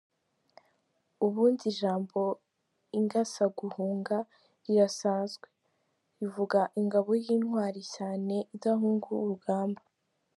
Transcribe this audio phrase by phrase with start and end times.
[1.25, 2.19] Ubundi ijambo
[2.97, 4.17] ingasaguhunga
[4.65, 5.47] rirasanzwe
[6.19, 9.81] rivuga ingabo y’intwari cyane idahunga urugamba.